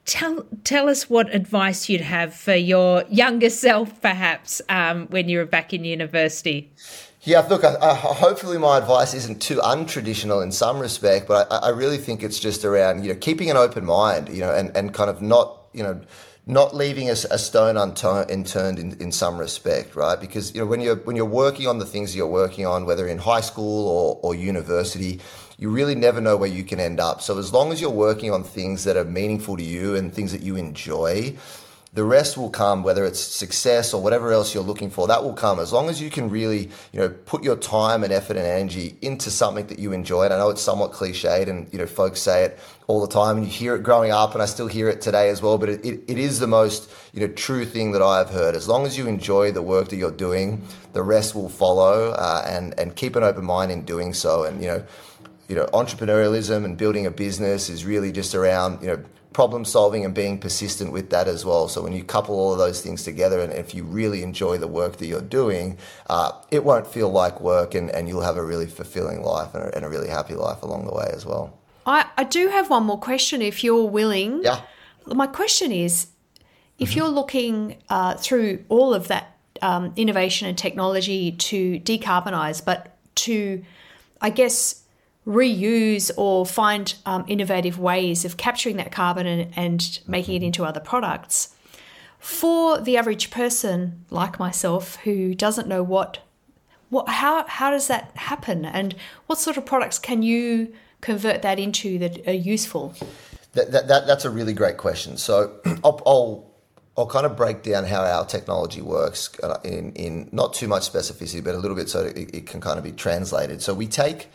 tell 0.09 0.47
tell 0.65 0.89
us 0.89 1.11
what 1.11 1.33
advice 1.35 1.89
you'd 1.89 2.01
have 2.01 2.35
for 2.35 2.55
your 2.55 3.05
younger 3.11 3.51
self, 3.65 4.01
perhaps 4.01 4.61
um, 4.69 5.07
when 5.09 5.29
you 5.29 5.39
were 5.39 5.47
back 5.47 5.73
in 5.73 5.85
university. 5.85 6.73
Yeah, 7.29 7.41
look, 7.41 7.63
I, 7.63 7.77
I, 7.83 7.95
hopefully 7.95 8.57
my 8.57 8.79
advice 8.79 9.13
isn't 9.13 9.43
too 9.43 9.59
untraditional 9.59 10.43
in 10.43 10.51
some 10.51 10.79
respect, 10.79 11.29
but 11.29 11.47
I, 11.53 11.57
I, 11.57 11.69
really 11.69 11.99
think 11.99 12.23
it's 12.23 12.41
just 12.41 12.65
around 12.65 13.05
you 13.05 13.13
know 13.13 13.19
keeping 13.19 13.51
an 13.51 13.57
open 13.59 13.85
mind, 13.85 14.31
you 14.31 14.41
know, 14.41 14.51
and, 14.51 14.75
and 14.75 14.95
kind 14.95 15.11
of 15.11 15.21
not 15.21 15.67
you 15.75 15.83
know 15.83 16.01
not 16.47 16.75
leaving 16.75 17.11
a, 17.11 17.13
a 17.13 17.39
stone 17.39 17.77
unturned 17.77 18.79
in, 18.79 18.99
in 18.99 19.13
some 19.13 19.37
respect, 19.37 19.95
right? 19.95 20.19
Because 20.19 20.55
you 20.55 20.63
know 20.63 20.67
when 20.67 20.81
you're 20.81 20.97
when 20.97 21.17
you're 21.17 21.27
working 21.27 21.67
on 21.67 21.79
the 21.79 21.85
things 21.85 22.17
you're 22.17 22.27
working 22.27 22.65
on, 22.65 22.87
whether 22.87 23.07
in 23.07 23.19
high 23.19 23.43
school 23.43 23.89
or, 23.89 24.19
or 24.23 24.35
university, 24.35 25.21
you 25.59 25.69
really 25.69 25.95
never 25.95 26.23
know 26.23 26.39
where 26.39 26.49
you 26.49 26.65
can 26.65 26.81
end 26.81 26.99
up. 26.99 27.21
So 27.21 27.37
as 27.37 27.53
long 27.53 27.73
as 27.73 27.79
you're 27.79 27.91
working 27.91 28.33
on 28.33 28.43
things 28.43 28.85
that 28.85 28.97
are 28.97 29.05
meaningful 29.05 29.59
to 29.59 29.63
you 29.63 29.97
and 29.97 30.15
things 30.15 30.33
that 30.33 30.41
you 30.41 30.57
enjoy, 30.57 31.37
the 31.99 32.05
rest 32.05 32.39
will 32.39 32.49
come 32.49 32.85
whether 32.85 33.05
it's 33.05 33.19
success 33.19 33.93
or 33.93 34.01
whatever 34.01 34.31
else 34.31 34.55
you're 34.55 34.63
looking 34.63 34.89
for 34.89 35.09
that 35.09 35.25
will 35.25 35.33
come. 35.33 35.59
As 35.59 35.73
long 35.73 35.91
as 35.91 36.01
you 36.01 36.11
can 36.11 36.31
really 36.31 36.71
you 36.93 37.01
know 37.01 37.09
put 37.09 37.43
your 37.43 37.57
time 37.57 38.05
and 38.05 38.13
effort 38.13 38.37
and 38.37 38.47
energy 38.47 38.97
into 39.03 39.33
something 39.33 39.67
that 39.67 39.81
you 39.81 39.93
enjoy 39.93 40.23
and 40.23 40.33
i 40.33 40.39
know 40.39 40.49
it's 40.49 40.63
somewhat 40.63 40.93
cliched 40.93 41.49
and 41.49 41.67
you 41.73 41.79
know 41.81 41.87
folks 41.87 42.21
say 42.21 42.45
it 42.45 42.57
all 42.87 43.01
the 43.01 43.13
time 43.13 43.39
and 43.39 43.47
you 43.47 43.51
hear 43.51 43.75
it 43.75 43.83
growing 43.83 44.13
up 44.13 44.33
and 44.33 44.41
i 44.41 44.47
still 44.47 44.69
hear 44.69 44.89
it 44.89 45.01
today 45.01 45.29
as 45.29 45.43
well 45.43 45.59
but 45.59 45.69
it, 45.69 45.85
it, 45.85 46.01
it 46.07 46.19
is 46.19 46.39
the 46.39 46.47
most 46.47 46.89
you 47.13 47.21
know 47.21 47.33
true 47.35 47.65
thing 47.65 47.91
that 47.91 48.01
i've 48.01 48.31
heard. 48.31 48.55
As 48.55 48.69
long 48.69 48.87
as 48.87 48.97
you 48.97 49.09
enjoy 49.09 49.51
the 49.51 49.63
work 49.63 49.89
that 49.89 49.97
you're 49.97 50.21
doing 50.29 50.63
the 50.93 51.03
rest 51.03 51.35
will 51.35 51.49
follow 51.49 52.13
uh, 52.13 52.45
and 52.47 52.79
and 52.79 52.95
keep 52.95 53.17
an 53.17 53.25
open 53.25 53.45
mind 53.45 53.73
in 53.73 53.83
doing 53.83 54.15
so. 54.15 54.45
And 54.45 54.63
you 54.63 54.69
know 54.69 54.85
you 55.49 55.57
know, 55.57 55.65
entrepreneurialism 55.73 56.67
and 56.67 56.77
building 56.77 57.07
a 57.07 57.11
business 57.11 57.71
is 57.71 57.87
really 57.87 58.13
just 58.13 58.35
around, 58.35 58.83
you 58.83 58.89
know, 58.89 59.03
problem 59.39 59.65
solving 59.65 60.05
and 60.05 60.15
being 60.15 60.37
persistent 60.37 60.91
with 60.91 61.11
that 61.11 61.29
as 61.29 61.45
well. 61.45 61.69
So 61.69 61.81
when 61.81 61.93
you 61.93 62.03
couple 62.03 62.35
all 62.35 62.53
of 62.53 62.59
those 62.59 62.81
things 62.81 63.05
together, 63.05 63.39
and 63.39 63.53
if 63.53 63.73
you 63.73 63.85
really 63.85 64.25
enjoy 64.25 64.59
the 64.59 64.67
work 64.67 64.97
that 64.97 65.07
you're 65.07 65.21
doing, 65.21 65.79
uh, 66.11 66.33
it 66.51 66.65
won't 66.65 66.89
feel 66.89 67.09
like 67.09 67.41
work, 67.41 67.77
and, 67.77 67.89
and 67.89 68.09
you'll 68.09 68.23
have 68.23 68.37
a 68.37 68.45
really 68.45 68.67
fulfilling 68.67 69.23
life 69.23 69.55
and 69.55 69.63
a, 69.63 69.77
and 69.77 69.85
a 69.85 69.89
really 69.89 70.09
happy 70.09 70.35
life 70.35 70.63
along 70.63 70.87
the 70.87 70.93
way 70.93 71.09
as 71.13 71.25
well. 71.25 71.57
I, 71.87 72.07
I 72.17 72.25
do 72.25 72.49
have 72.49 72.69
one 72.69 72.83
more 72.83 72.99
question, 72.99 73.41
if 73.41 73.63
you're 73.63 73.89
willing. 73.89 74.41
Yeah. 74.43 74.61
My 75.07 75.29
question 75.29 75.71
is, 75.71 76.09
if 76.81 76.89
mm-hmm. 76.89 76.99
you're 76.99 77.09
looking 77.09 77.77
uh, 77.89 78.15
through 78.15 78.65
all 78.69 78.93
of 78.93 79.07
that 79.07 79.37
um, 79.63 79.93
innovation 79.95 80.49
and 80.49 80.59
technology 80.59 81.31
to 81.31 81.79
decarbonize, 81.79 82.65
but 82.65 82.99
to, 83.15 83.65
I 84.21 84.31
guess, 84.31 84.83
reuse 85.29 86.11
or 86.17 86.47
find 86.47 86.95
um, 87.05 87.23
innovative 87.29 87.79
ways 87.79 88.25
of 88.25 88.39
capturing 88.39 88.77
that 88.79 88.91
carbon 88.91 89.27
and, 89.27 89.53
and 89.55 90.01
making 90.09 90.37
it 90.37 90.43
into 90.43 90.65
other 90.65 90.81
products. 90.81 91.55
For 92.19 92.81
the 92.81 92.97
average 92.97 93.31
person 93.31 94.07
like 94.09 94.39
myself 94.39 94.97
who 94.97 95.35
doesn't 95.35 95.69
know 95.69 95.83
what, 95.83 96.21
what 96.89 97.09
how, 97.11 97.47
how 97.47 97.71
does 97.71 97.89
that 97.89 98.11
happen 98.17 98.65
and 98.65 98.95
what 99.27 99.39
sort 99.39 99.59
of 99.59 99.67
products 99.67 99.99
can 99.99 100.23
you 100.23 100.75
convert 101.03 101.43
that 101.43 101.59
into 101.59 101.99
that 101.99 102.27
are 102.27 102.33
useful? 102.33 102.95
That, 103.53 103.71
that, 103.73 103.89
that 103.89 104.07
that's 104.07 104.25
a 104.25 104.31
really 104.31 104.55
great 104.55 104.79
question. 104.79 105.19
So 105.19 105.61
I'll, 105.85 106.03
I'll 106.07 106.49
I'll 106.97 107.07
kind 107.07 107.27
of 107.27 107.37
break 107.37 107.63
down 107.63 107.85
how 107.85 108.03
our 108.03 108.25
technology 108.25 108.83
works 108.83 109.31
uh, 109.41 109.59
in, 109.63 109.93
in 109.93 110.29
not 110.33 110.53
too 110.53 110.67
much 110.67 110.91
specificity, 110.91 111.45
but 111.45 111.55
a 111.55 111.59
little 111.59 111.77
bit 111.77 111.89
so 111.89 112.01
it, 112.01 112.35
it 112.35 112.47
can 112.47 112.61
kind 112.61 112.77
of 112.77 112.83
be 112.83 112.91
translated. 112.91 113.63
So 113.63 113.73
we 113.73 113.87
take 113.87 114.29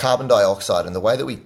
carbon 0.00 0.26
dioxide 0.26 0.86
and 0.86 0.94
the 0.94 1.00
way 1.00 1.16
that 1.16 1.26
we 1.26 1.38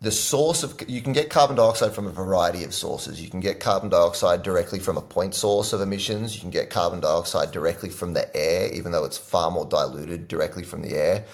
the 0.00 0.12
source 0.12 0.62
of 0.62 0.80
you 0.88 1.00
can 1.00 1.12
get 1.12 1.28
carbon 1.28 1.56
dioxide 1.56 1.92
from 1.92 2.06
a 2.06 2.12
variety 2.12 2.62
of 2.62 2.72
sources. 2.72 3.20
You 3.20 3.28
can 3.28 3.40
get 3.40 3.58
carbon 3.58 3.88
dioxide 3.88 4.44
directly 4.44 4.78
from 4.78 4.96
a 4.96 5.00
point 5.00 5.34
source 5.34 5.72
of 5.72 5.80
emissions. 5.80 6.36
You 6.36 6.40
can 6.40 6.50
get 6.50 6.70
carbon 6.70 7.00
dioxide 7.00 7.50
directly 7.50 7.88
from 7.88 8.12
the 8.12 8.36
air, 8.36 8.72
even 8.72 8.92
though 8.92 9.04
it's 9.04 9.18
far 9.18 9.50
more 9.50 9.64
diluted 9.64 10.28
directly 10.28 10.62
from 10.62 10.82
the 10.82 10.94
air. 10.94 11.24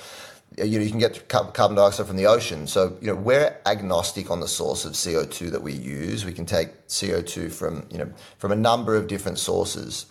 You 0.57 0.79
know, 0.79 0.85
you 0.85 0.91
can 0.91 1.01
get 1.01 1.29
carbon 1.29 1.77
dioxide 1.77 2.07
from 2.07 2.17
the 2.17 2.27
ocean. 2.27 2.67
So, 2.67 2.97
you 3.03 3.09
know, 3.09 3.17
we're 3.17 3.55
agnostic 3.67 4.31
on 4.31 4.41
the 4.41 4.49
source 4.49 4.87
of 4.87 4.93
CO2 4.93 5.51
that 5.51 5.63
we 5.63 5.73
use. 5.73 6.25
We 6.25 6.33
can 6.33 6.47
take 6.47 6.87
CO2 6.89 7.53
from, 7.53 7.87
you 7.91 7.99
know, 7.99 8.11
from 8.39 8.53
a 8.53 8.57
number 8.57 8.97
of 8.97 9.09
different 9.09 9.39
sources. 9.39 10.07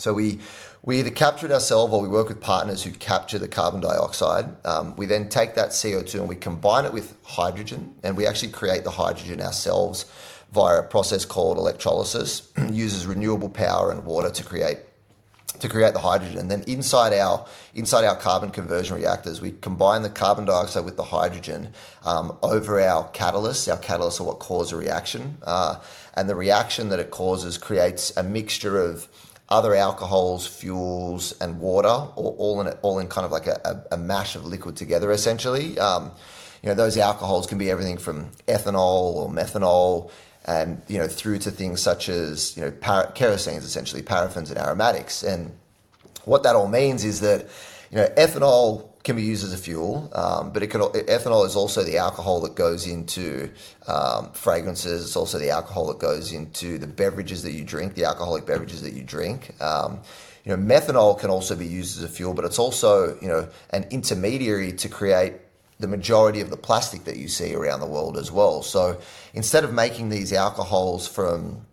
So 0.00 0.14
we 0.14 0.40
we 0.82 0.98
either 0.98 1.10
capture 1.10 1.44
it 1.44 1.52
ourselves 1.52 1.92
or 1.92 2.00
we 2.00 2.08
work 2.08 2.28
with 2.28 2.40
partners 2.40 2.82
who 2.82 2.90
capture 2.90 3.38
the 3.38 3.48
carbon 3.48 3.80
dioxide. 3.80 4.46
Um, 4.64 4.96
we 4.96 5.04
then 5.04 5.28
take 5.28 5.54
that 5.56 5.70
CO2 5.70 6.14
and 6.14 6.28
we 6.28 6.36
combine 6.36 6.86
it 6.86 6.92
with 6.92 7.14
hydrogen, 7.22 7.94
and 8.02 8.16
we 8.16 8.26
actually 8.26 8.52
create 8.52 8.84
the 8.84 8.90
hydrogen 8.90 9.42
ourselves 9.42 10.06
via 10.52 10.80
a 10.80 10.82
process 10.82 11.24
called 11.24 11.58
electrolysis. 11.58 12.50
uses 12.70 13.06
renewable 13.06 13.50
power 13.50 13.90
and 13.90 14.04
water 14.04 14.30
to 14.30 14.42
create 14.42 14.78
to 15.58 15.68
create 15.68 15.92
the 15.92 16.00
hydrogen. 16.00 16.38
And 16.38 16.50
then 16.50 16.62
inside 16.66 17.12
our 17.12 17.46
inside 17.74 18.04
our 18.06 18.16
carbon 18.16 18.50
conversion 18.50 18.96
reactors, 18.96 19.42
we 19.42 19.52
combine 19.52 20.00
the 20.00 20.08
carbon 20.08 20.46
dioxide 20.46 20.86
with 20.86 20.96
the 20.96 21.04
hydrogen 21.04 21.74
um, 22.04 22.38
over 22.42 22.80
our 22.80 23.10
catalysts. 23.10 23.70
Our 23.70 23.78
catalysts 23.78 24.18
are 24.20 24.24
what 24.24 24.38
cause 24.38 24.72
a 24.72 24.76
reaction, 24.76 25.36
uh, 25.42 25.76
and 26.14 26.26
the 26.26 26.34
reaction 26.34 26.88
that 26.88 27.00
it 27.00 27.10
causes 27.10 27.58
creates 27.58 28.16
a 28.16 28.22
mixture 28.22 28.80
of 28.80 29.06
other 29.50 29.74
alcohols, 29.74 30.46
fuels, 30.46 31.32
and 31.40 31.60
water, 31.60 31.88
all, 31.88 32.36
all 32.38 32.60
in 32.60 32.68
it, 32.68 32.78
all 32.82 32.98
in 32.98 33.08
kind 33.08 33.24
of 33.24 33.32
like 33.32 33.46
a, 33.46 33.60
a, 33.64 33.94
a 33.94 33.98
mash 33.98 34.36
of 34.36 34.44
liquid 34.44 34.76
together, 34.76 35.10
essentially. 35.10 35.78
Um, 35.78 36.12
you 36.62 36.68
know, 36.68 36.74
those 36.74 36.96
alcohols 36.96 37.46
can 37.46 37.58
be 37.58 37.70
everything 37.70 37.98
from 37.98 38.30
ethanol 38.46 39.14
or 39.14 39.28
methanol, 39.28 40.10
and 40.46 40.80
you 40.88 40.98
know, 40.98 41.08
through 41.08 41.38
to 41.38 41.50
things 41.50 41.82
such 41.82 42.08
as 42.08 42.56
you 42.56 42.62
know, 42.62 42.70
par- 42.70 43.12
kerosenes, 43.14 43.64
essentially 43.64 44.02
paraffins 44.02 44.50
and 44.50 44.58
aromatics. 44.58 45.22
And 45.22 45.52
what 46.24 46.42
that 46.44 46.54
all 46.54 46.68
means 46.68 47.04
is 47.04 47.20
that 47.20 47.48
you 47.90 47.96
know, 47.96 48.06
ethanol 48.16 48.89
can 49.02 49.16
be 49.16 49.22
used 49.22 49.44
as 49.44 49.52
a 49.52 49.56
fuel, 49.56 50.10
um, 50.14 50.52
but 50.52 50.62
it 50.62 50.68
can, 50.68 50.80
ethanol 50.80 51.46
is 51.46 51.56
also 51.56 51.82
the 51.82 51.96
alcohol 51.96 52.40
that 52.40 52.54
goes 52.54 52.86
into 52.86 53.50
um, 53.86 54.30
fragrances. 54.32 55.04
It's 55.04 55.16
also 55.16 55.38
the 55.38 55.50
alcohol 55.50 55.86
that 55.86 55.98
goes 55.98 56.32
into 56.32 56.76
the 56.78 56.86
beverages 56.86 57.42
that 57.44 57.52
you 57.52 57.64
drink, 57.64 57.94
the 57.94 58.04
alcoholic 58.04 58.44
beverages 58.46 58.82
that 58.82 58.92
you 58.92 59.02
drink. 59.02 59.54
Um, 59.62 60.00
you 60.44 60.54
know, 60.54 60.62
methanol 60.62 61.18
can 61.18 61.30
also 61.30 61.56
be 61.56 61.66
used 61.66 61.98
as 61.98 62.04
a 62.04 62.08
fuel, 62.08 62.34
but 62.34 62.44
it's 62.44 62.58
also 62.58 63.18
you 63.20 63.28
know 63.28 63.48
an 63.70 63.86
intermediary 63.90 64.72
to 64.72 64.88
create 64.88 65.34
the 65.78 65.88
majority 65.88 66.42
of 66.42 66.50
the 66.50 66.56
plastic 66.56 67.04
that 67.04 67.16
you 67.16 67.28
see 67.28 67.54
around 67.54 67.80
the 67.80 67.86
world 67.86 68.18
as 68.18 68.30
well. 68.30 68.62
So 68.62 69.00
instead 69.32 69.64
of 69.64 69.72
making 69.72 70.10
these 70.10 70.32
alcohols 70.32 71.08
from 71.08 71.64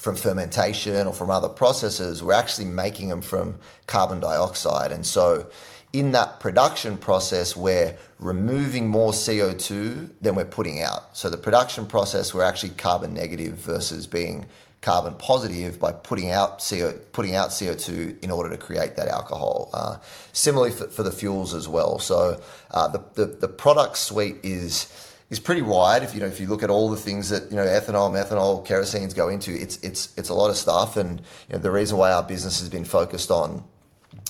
from 0.00 0.16
fermentation 0.16 1.06
or 1.06 1.12
from 1.12 1.30
other 1.30 1.48
processes. 1.48 2.22
We're 2.22 2.32
actually 2.32 2.64
making 2.64 3.10
them 3.10 3.20
from 3.20 3.58
carbon 3.86 4.18
dioxide. 4.18 4.92
And 4.92 5.04
so 5.04 5.50
in 5.92 6.12
that 6.12 6.38
production 6.38 6.96
process, 6.96 7.56
we're 7.56 7.96
removing 8.18 8.88
more 8.88 9.12
CO2 9.12 10.10
than 10.20 10.34
we're 10.34 10.44
putting 10.44 10.82
out. 10.82 11.16
So 11.16 11.28
the 11.28 11.36
production 11.36 11.86
process, 11.86 12.32
we're 12.32 12.44
actually 12.44 12.70
carbon 12.70 13.12
negative 13.12 13.54
versus 13.54 14.06
being 14.06 14.46
carbon 14.82 15.14
positive 15.14 15.78
by 15.78 15.92
putting 15.92 16.30
out 16.30 16.64
CO 16.66 16.92
putting 17.12 17.34
out 17.34 17.50
CO2 17.50 18.22
in 18.22 18.30
order 18.30 18.48
to 18.48 18.56
create 18.56 18.96
that 18.96 19.08
alcohol. 19.08 19.70
Uh, 19.74 19.98
similarly 20.32 20.70
for, 20.70 20.86
for, 20.86 21.02
the 21.02 21.12
fuels 21.12 21.52
as 21.52 21.68
well. 21.68 21.98
So 21.98 22.40
uh, 22.70 22.88
the, 22.88 23.04
the, 23.14 23.26
the 23.26 23.48
product 23.48 23.98
suite 23.98 24.36
is 24.42 24.90
is 25.28 25.38
pretty 25.38 25.62
wide. 25.62 26.02
If 26.02 26.14
you 26.14 26.20
know 26.20 26.26
if 26.26 26.40
you 26.40 26.46
look 26.46 26.62
at 26.62 26.70
all 26.70 26.88
the 26.88 26.96
things 26.96 27.28
that 27.28 27.50
you 27.50 27.56
know 27.56 27.64
ethanol, 27.64 28.10
methanol, 28.10 28.66
kerosenes 28.66 29.14
go 29.14 29.28
into, 29.28 29.52
it's 29.52 29.76
it's 29.78 30.16
it's 30.16 30.28
a 30.28 30.34
lot 30.34 30.50
of 30.50 30.56
stuff. 30.56 30.96
And 30.96 31.20
you 31.48 31.54
know, 31.54 31.58
the 31.58 31.70
reason 31.70 31.98
why 31.98 32.12
our 32.12 32.22
business 32.22 32.60
has 32.60 32.68
been 32.68 32.84
focused 32.84 33.30
on 33.30 33.64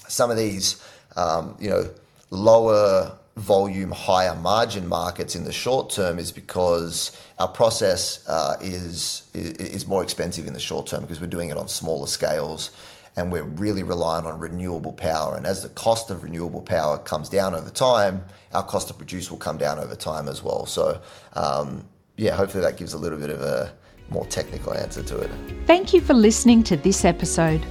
some 0.09 0.31
of 0.31 0.37
these 0.37 0.83
um, 1.21 1.57
you 1.61 1.71
know 1.71 1.89
lower 2.31 3.17
volume, 3.37 3.91
higher 3.91 4.35
margin 4.35 4.87
markets 4.87 5.35
in 5.35 5.45
the 5.45 5.53
short 5.53 5.91
term 5.91 6.19
is 6.19 6.31
because 6.31 7.17
our 7.39 7.49
process 7.49 8.27
uh, 8.29 8.57
is, 8.61 9.29
is 9.35 9.87
more 9.87 10.03
expensive 10.03 10.47
in 10.47 10.53
the 10.53 10.61
short 10.61 10.87
term 10.87 11.01
because 11.03 11.21
we're 11.21 11.27
doing 11.27 11.49
it 11.49 11.57
on 11.57 11.67
smaller 11.69 12.07
scales 12.07 12.71
and 13.17 13.33
we're 13.33 13.43
really 13.43 13.83
reliant 13.83 14.27
on 14.27 14.39
renewable 14.39 14.93
power. 14.93 15.37
And 15.37 15.47
as 15.47 15.63
the 15.63 15.69
cost 15.71 16.11
of 16.11 16.23
renewable 16.23 16.61
power 16.61 16.99
comes 16.99 17.29
down 17.29 17.55
over 17.55 17.71
time, 17.71 18.25
our 18.53 18.63
cost 18.63 18.89
to 18.89 18.95
produce 18.95 19.31
will 19.31 19.39
come 19.39 19.57
down 19.57 19.79
over 19.79 19.97
time 19.97 20.29
as 20.29 20.43
well. 20.43 20.67
So, 20.67 21.01
um, 21.35 21.85
yeah, 22.17 22.37
hopefully 22.37 22.63
that 22.63 22.77
gives 22.77 22.93
a 22.93 22.99
little 22.99 23.19
bit 23.19 23.31
of 23.31 23.41
a 23.41 23.73
more 24.11 24.27
technical 24.27 24.75
answer 24.75 25.03
to 25.03 25.19
it. 25.19 25.31
Thank 25.67 25.93
you 25.95 26.01
for 26.01 26.15
listening 26.15 26.63
to 26.65 26.77
this 26.77 27.05
episode. 27.05 27.65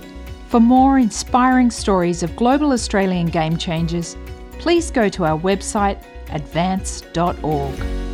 For 0.49 0.59
more 0.59 0.97
inspiring 0.97 1.69
stories 1.69 2.23
of 2.23 2.35
global 2.35 2.71
Australian 2.71 3.27
game 3.27 3.55
changers, 3.55 4.17
please 4.57 4.89
go 4.89 5.07
to 5.07 5.25
our 5.25 5.39
website 5.39 6.03
advance.org. 6.31 8.08